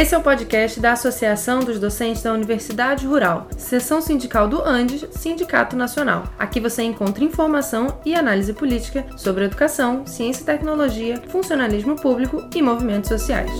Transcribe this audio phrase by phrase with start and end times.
[0.00, 5.04] Esse é o podcast da Associação dos Docentes da Universidade Rural, seção sindical do Andes,
[5.10, 6.24] Sindicato Nacional.
[6.38, 12.62] Aqui você encontra informação e análise política sobre educação, ciência e tecnologia, funcionalismo público e
[12.62, 13.50] movimentos sociais.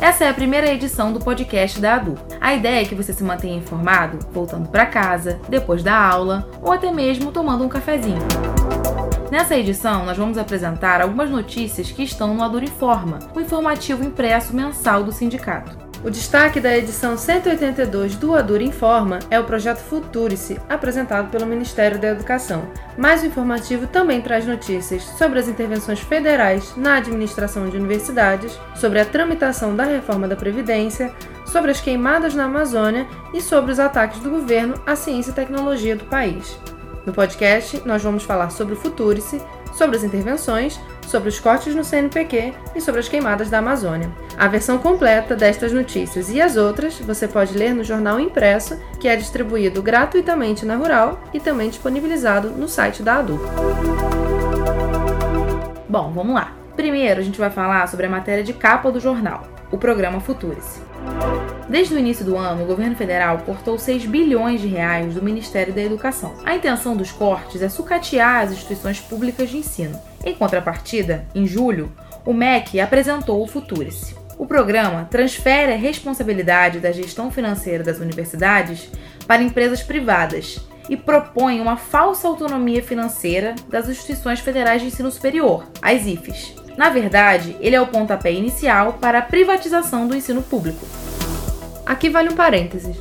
[0.00, 2.14] Essa é a primeira edição do podcast da ADU.
[2.40, 6.72] A ideia é que você se mantenha informado voltando para casa, depois da aula ou
[6.72, 8.57] até mesmo tomando um cafezinho.
[9.30, 14.56] Nessa edição, nós vamos apresentar algumas notícias que estão no Adura Informa, o informativo impresso
[14.56, 15.76] mensal do sindicato.
[16.02, 21.98] O destaque da edição 182 do Adura Informa é o projeto Futurice, apresentado pelo Ministério
[21.98, 22.70] da Educação.
[22.96, 28.98] Mas o informativo também traz notícias sobre as intervenções federais na administração de universidades, sobre
[28.98, 31.12] a tramitação da reforma da Previdência,
[31.44, 35.96] sobre as queimadas na Amazônia e sobre os ataques do governo à ciência e tecnologia
[35.96, 36.58] do país.
[37.08, 39.40] No podcast, nós vamos falar sobre o Futurice,
[39.72, 44.10] sobre as intervenções, sobre os cortes no CNPq e sobre as queimadas da Amazônia.
[44.36, 49.08] A versão completa destas notícias e as outras você pode ler no jornal impresso, que
[49.08, 53.40] é distribuído gratuitamente na Rural e também disponibilizado no site da ADU.
[55.88, 56.52] Bom, vamos lá.
[56.76, 60.82] Primeiro, a gente vai falar sobre a matéria de capa do jornal, o programa Futurice.
[61.68, 65.72] Desde o início do ano, o governo federal cortou 6 bilhões de reais do Ministério
[65.72, 66.34] da Educação.
[66.42, 70.00] A intenção dos cortes é sucatear as instituições públicas de ensino.
[70.24, 71.92] Em contrapartida, em julho,
[72.24, 74.16] o MEC apresentou o Futurice.
[74.38, 78.90] O programa transfere a responsabilidade da gestão financeira das universidades
[79.26, 85.66] para empresas privadas e propõe uma falsa autonomia financeira das instituições federais de ensino superior,
[85.82, 86.54] as IFES.
[86.78, 90.86] Na verdade, ele é o pontapé inicial para a privatização do ensino público.
[91.88, 92.98] Aqui vale um parênteses.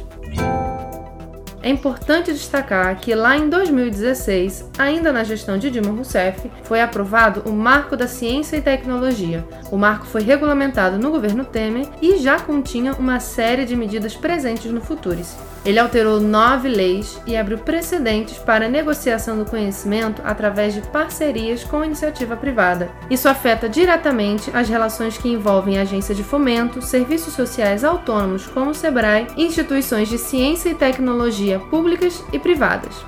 [1.62, 7.44] É importante destacar que lá em 2016, ainda na gestão de Dilma Rousseff, foi aprovado
[7.46, 9.46] o Marco da Ciência e Tecnologia.
[9.70, 14.72] O marco foi regulamentado no governo Temer e já continha uma série de medidas presentes
[14.72, 15.36] no Futurice.
[15.68, 21.66] Ele alterou nove leis e abriu precedentes para a negociação do conhecimento através de parcerias
[21.66, 22.90] com iniciativa privada.
[23.10, 28.74] Isso afeta diretamente as relações que envolvem agências de fomento, serviços sociais autônomos como o
[28.74, 33.04] SEBRAE, instituições de ciência e tecnologia públicas e privadas.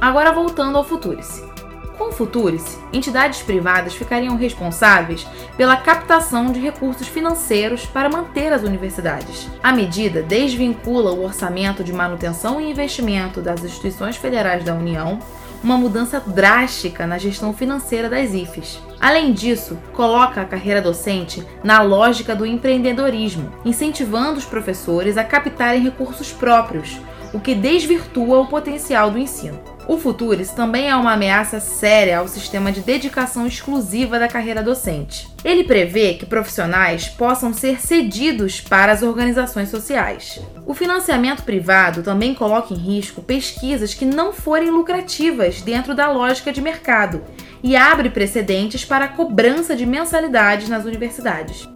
[0.00, 1.55] Agora voltando ao Futurice.
[1.98, 5.26] Com o Futurice, entidades privadas ficariam responsáveis
[5.56, 9.48] pela captação de recursos financeiros para manter as universidades.
[9.62, 15.18] A medida desvincula o orçamento de manutenção e investimento das instituições federais da União,
[15.64, 18.78] uma mudança drástica na gestão financeira das IFES.
[19.00, 25.82] Além disso, coloca a carreira docente na lógica do empreendedorismo, incentivando os professores a captarem
[25.82, 27.00] recursos próprios,
[27.32, 29.75] o que desvirtua o potencial do ensino.
[29.88, 35.28] O Futuris também é uma ameaça séria ao sistema de dedicação exclusiva da carreira docente.
[35.44, 40.40] Ele prevê que profissionais possam ser cedidos para as organizações sociais.
[40.66, 46.52] O financiamento privado também coloca em risco pesquisas que não forem lucrativas dentro da lógica
[46.52, 47.22] de mercado
[47.62, 51.68] e abre precedentes para a cobrança de mensalidades nas universidades.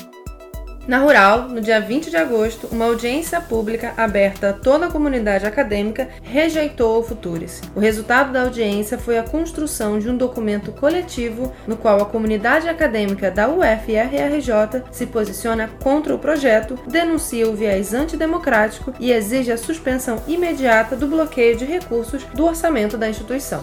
[0.89, 5.47] Na Rural, no dia 20 de agosto, uma audiência pública aberta a toda a comunidade
[5.47, 7.61] acadêmica rejeitou o Futurice.
[7.77, 12.67] O resultado da audiência foi a construção de um documento coletivo no qual a comunidade
[12.67, 19.59] acadêmica da UFRRJ se posiciona contra o projeto, denuncia o viés antidemocrático e exige a
[19.59, 23.63] suspensão imediata do bloqueio de recursos do orçamento da instituição.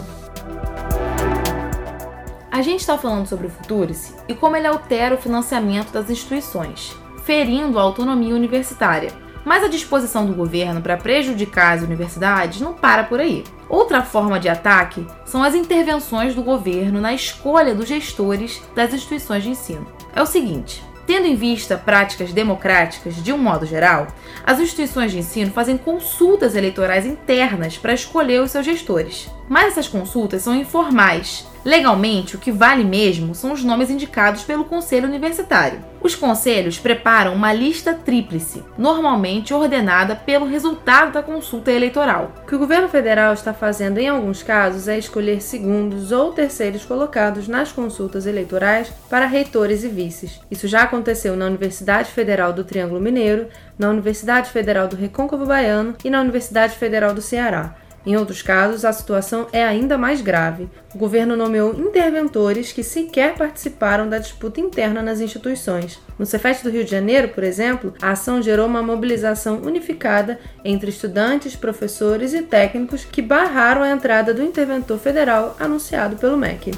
[2.51, 6.95] A gente está falando sobre o Futurice e como ele altera o financiamento das instituições
[7.27, 9.11] ferindo a autonomia universitária.
[9.43, 13.43] Mas a disposição do governo para prejudicar as universidades não para por aí.
[13.67, 19.43] Outra forma de ataque são as intervenções do governo na escolha dos gestores das instituições
[19.43, 19.85] de ensino.
[20.15, 24.07] É o seguinte: Tendo em vista práticas democráticas de um modo geral,
[24.45, 29.29] as instituições de ensino fazem consultas eleitorais internas para escolher os seus gestores.
[29.47, 31.47] Mas essas consultas são informais.
[31.63, 35.79] Legalmente, o que vale mesmo são os nomes indicados pelo Conselho Universitário.
[36.07, 42.31] Os conselhos preparam uma lista tríplice, normalmente ordenada pelo resultado da consulta eleitoral.
[42.43, 46.85] O que o governo federal está fazendo em alguns casos é escolher segundos ou terceiros
[46.85, 50.39] colocados nas consultas eleitorais para reitores e vices.
[50.49, 55.93] Isso já aconteceu na Universidade Federal do Triângulo Mineiro, na Universidade Federal do Recôncavo Baiano
[56.05, 57.75] e na Universidade Federal do Ceará.
[58.07, 60.69] Em outros casos, a situação é ainda mais grave.
[60.95, 65.99] O governo nomeou interventores que sequer participaram da disputa interna nas instituições.
[66.17, 70.89] No Cefet do Rio de Janeiro, por exemplo, a ação gerou uma mobilização unificada entre
[70.89, 76.71] estudantes, professores e técnicos que barraram a entrada do interventor federal anunciado pelo MEC.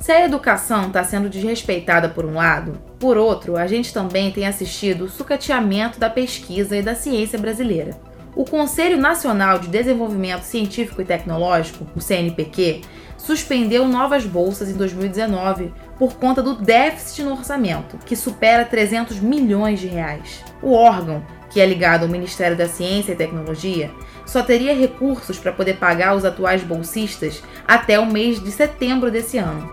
[0.00, 4.48] Se a educação está sendo desrespeitada por um lado, por outro, a gente também tem
[4.48, 8.09] assistido o sucateamento da pesquisa e da ciência brasileira.
[8.34, 12.82] O Conselho Nacional de Desenvolvimento Científico e Tecnológico, o CNPq,
[13.16, 19.80] suspendeu novas bolsas em 2019 por conta do déficit no orçamento, que supera 300 milhões
[19.80, 20.44] de reais.
[20.62, 23.90] O órgão, que é ligado ao Ministério da Ciência e Tecnologia,
[24.24, 29.38] só teria recursos para poder pagar os atuais bolsistas até o mês de setembro desse
[29.38, 29.68] ano.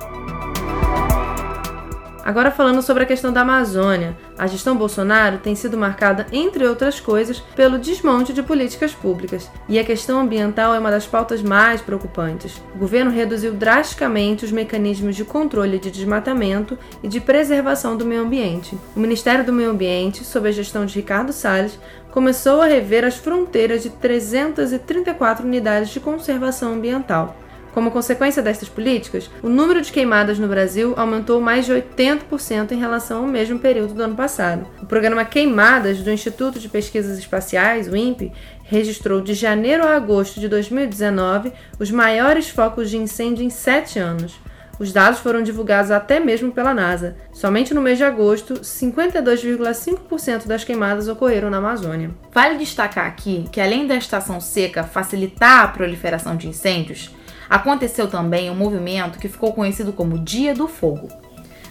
[2.25, 6.99] Agora falando sobre a questão da Amazônia, a gestão Bolsonaro tem sido marcada, entre outras
[6.99, 11.81] coisas, pelo desmonte de políticas públicas, e a questão ambiental é uma das pautas mais
[11.81, 12.61] preocupantes.
[12.75, 18.21] O governo reduziu drasticamente os mecanismos de controle de desmatamento e de preservação do meio
[18.21, 18.77] ambiente.
[18.95, 21.79] O Ministério do Meio Ambiente, sob a gestão de Ricardo Salles,
[22.11, 27.35] começou a rever as fronteiras de 334 unidades de conservação ambiental.
[27.77, 32.79] Como consequência destas políticas, o número de queimadas no Brasil aumentou mais de 80% em
[32.79, 34.65] relação ao mesmo período do ano passado.
[34.81, 38.31] O programa Queimadas do Instituto de Pesquisas Espaciais, o INPE,
[38.63, 44.39] registrou de janeiro a agosto de 2019 os maiores focos de incêndio em sete anos.
[44.79, 47.15] Os dados foram divulgados até mesmo pela NASA.
[47.31, 52.09] Somente no mês de agosto, 52,5% das queimadas ocorreram na Amazônia.
[52.31, 57.15] Vale destacar aqui que, além da estação seca facilitar a proliferação de incêndios,
[57.49, 61.09] aconteceu também um movimento que ficou conhecido como Dia do Fogo.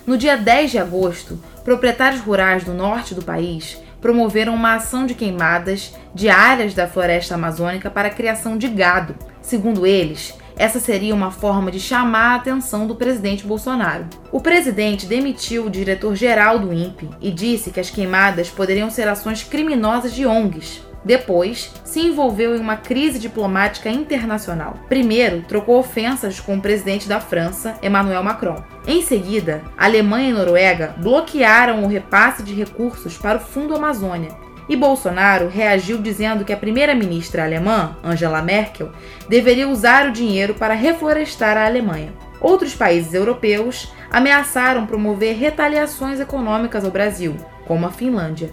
[0.07, 5.15] No dia 10 de agosto, proprietários rurais do norte do país promoveram uma ação de
[5.15, 9.17] queimadas de áreas da floresta amazônica para a criação de gado.
[9.43, 14.07] Segundo eles, essa seria uma forma de chamar a atenção do presidente Bolsonaro.
[14.31, 19.43] O presidente demitiu o diretor-geral do INPE e disse que as queimadas poderiam ser ações
[19.43, 20.86] criminosas de ONGs.
[21.07, 24.75] Depois, se envolveu em uma crise diplomática internacional.
[24.89, 28.61] Primeiro, trocou ofensas com o presidente da França, Emmanuel Macron.
[28.89, 34.31] Em seguida, Alemanha e Noruega bloquearam o repasse de recursos para o Fundo Amazônia.
[34.69, 38.91] E Bolsonaro reagiu dizendo que a primeira-ministra alemã, Angela Merkel,
[39.29, 42.13] deveria usar o dinheiro para reflorestar a Alemanha.
[42.41, 48.51] Outros países europeus ameaçaram promover retaliações econômicas ao Brasil, como a Finlândia.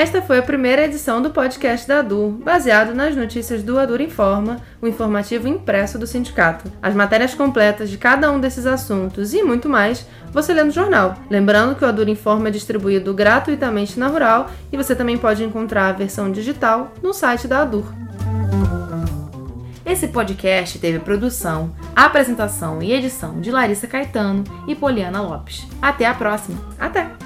[0.00, 4.56] Esta foi a primeira edição do podcast da ADUR, baseado nas notícias do ADUR Informa,
[4.80, 6.72] o informativo impresso do sindicato.
[6.80, 11.16] As matérias completas de cada um desses assuntos e muito mais você lê no jornal.
[11.28, 15.88] Lembrando que o ADUR Informa é distribuído gratuitamente na Rural e você também pode encontrar
[15.88, 17.84] a versão digital no site da ADUR.
[19.84, 25.66] Esse podcast teve produção, apresentação e edição de Larissa Caetano e Poliana Lopes.
[25.82, 26.58] Até a próxima.
[26.78, 27.19] Até!